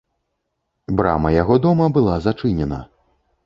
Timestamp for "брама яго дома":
1.01-1.85